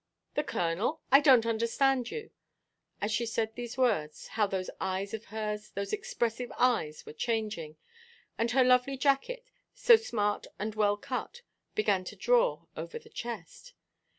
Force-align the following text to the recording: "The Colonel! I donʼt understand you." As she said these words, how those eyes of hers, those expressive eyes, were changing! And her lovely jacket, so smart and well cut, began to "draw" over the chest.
"The 0.33 0.43
Colonel! 0.43 1.01
I 1.11 1.21
donʼt 1.21 1.45
understand 1.47 2.09
you." 2.09 2.31
As 2.99 3.11
she 3.11 3.27
said 3.27 3.53
these 3.53 3.77
words, 3.77 4.29
how 4.29 4.47
those 4.47 4.71
eyes 4.79 5.13
of 5.13 5.25
hers, 5.25 5.69
those 5.75 5.93
expressive 5.93 6.51
eyes, 6.57 7.05
were 7.05 7.13
changing! 7.13 7.75
And 8.35 8.49
her 8.49 8.63
lovely 8.63 8.97
jacket, 8.97 9.43
so 9.75 9.97
smart 9.97 10.47
and 10.57 10.73
well 10.73 10.97
cut, 10.97 11.43
began 11.75 12.03
to 12.05 12.15
"draw" 12.15 12.65
over 12.75 12.97
the 12.97 13.09
chest. 13.09 13.75